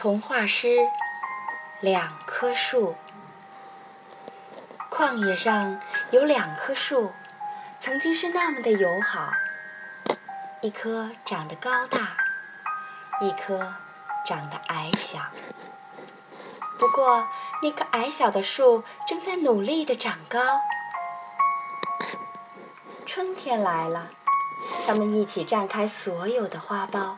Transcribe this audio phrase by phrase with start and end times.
[0.00, 0.68] 童话诗
[1.80, 2.94] 《两棵树》。
[4.88, 5.80] 旷野上
[6.12, 7.10] 有两棵树，
[7.80, 9.32] 曾经是那么的友好。
[10.60, 12.16] 一棵长得高大，
[13.20, 13.74] 一棵
[14.24, 15.18] 长得矮小。
[16.78, 17.26] 不过，
[17.60, 20.60] 那棵矮小的树正在努力地长高。
[23.04, 24.06] 春天来了，
[24.86, 27.16] 它们一起绽开所有的花苞。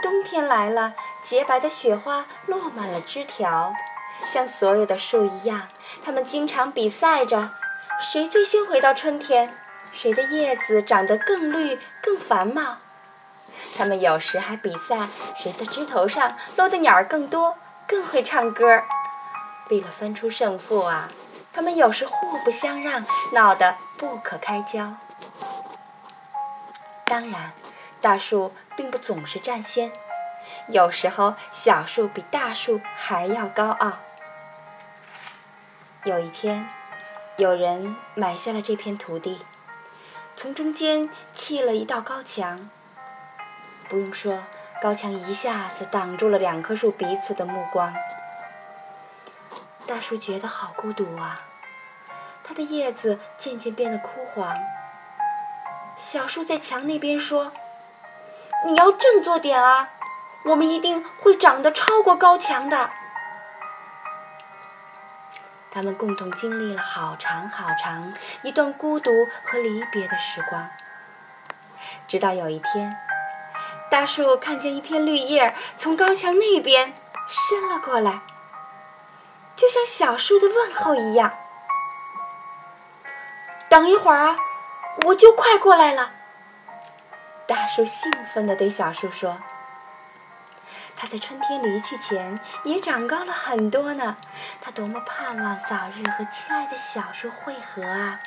[0.00, 3.72] 冬天来了，洁白的雪花落满了枝条，
[4.26, 5.68] 像所有的树一样，
[6.02, 7.50] 它们经常比赛着，
[8.00, 9.54] 谁最先回到春天，
[9.92, 12.78] 谁的叶子长得更绿、更繁茂。
[13.76, 18.82] 它们有时还比赛，谁的枝头上落的鸟儿更多、更会唱歌。
[19.70, 21.10] 为了分出胜负啊，
[21.52, 24.94] 它们有时互不相让，闹得不可开交。
[27.04, 27.52] 当然。
[28.00, 29.90] 大树并不总是占先，
[30.68, 33.92] 有时候小树比大树还要高傲。
[36.04, 36.68] 有一天，
[37.36, 39.44] 有人买下了这片土地，
[40.36, 42.70] 从中间砌了一道高墙。
[43.88, 44.42] 不用说，
[44.80, 47.94] 高墙一下子挡住了两棵树彼此的目光。
[49.86, 51.40] 大树觉得好孤独啊，
[52.44, 54.56] 它的叶子渐渐变得枯黄。
[55.96, 57.52] 小树在墙那边说。
[58.66, 59.88] 你要振作点啊！
[60.44, 62.90] 我们一定会长得超过高墙的。
[65.70, 69.10] 他们共同经历了好长好长一段孤独
[69.44, 70.68] 和离别的时光，
[72.08, 72.96] 直到有一天，
[73.90, 76.94] 大树看见一片绿叶从高墙那边
[77.28, 78.22] 伸了过来，
[79.54, 81.34] 就像小树的问候一样。
[83.68, 84.36] 等一会儿啊，
[85.06, 86.12] 我就快过来了。
[87.46, 89.38] 大树兴奋地对小树说
[91.00, 94.16] ：“它在春天离去前也长高了很多呢。
[94.60, 98.18] 它多么盼望早日和亲爱的小树会合啊！”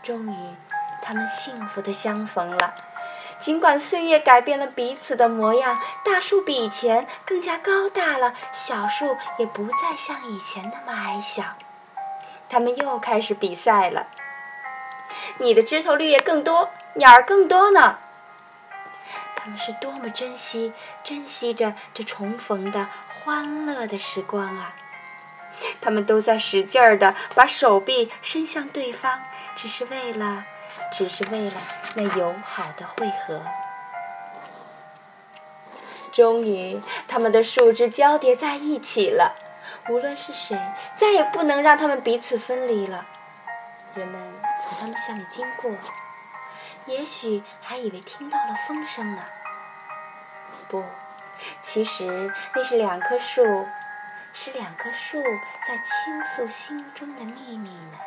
[0.00, 0.54] 终于，
[1.02, 2.74] 他们幸福地相逢了。
[3.40, 11.42] 尽管岁月改变了彼此的模样，大树比以前更加高大了，小树也不再像以前那么矮小。
[12.48, 14.06] 他们又开始比赛了。
[15.38, 17.98] 你的枝头绿叶更多，鸟儿更多呢。
[19.42, 20.72] 他们是多么珍惜、
[21.02, 24.76] 珍惜着这重逢的欢乐的时光啊！
[25.80, 29.20] 他们都在使劲儿的把手臂伸向对方，
[29.56, 30.44] 只是为了，
[30.92, 31.60] 只是为了
[31.96, 33.42] 那友好的会合。
[36.12, 39.34] 终于，他们的树枝交叠在一起了。
[39.88, 40.56] 无论是谁，
[40.94, 43.04] 再也不能让他们彼此分离了。
[43.94, 44.20] 人们
[44.62, 45.72] 从他们下面经过，
[46.86, 49.24] 也许还以为听到了风声呢。
[50.68, 50.84] 不，
[51.62, 53.66] 其实那是两棵树，
[54.32, 55.22] 是两棵树
[55.66, 57.98] 在倾诉心中的秘密呢。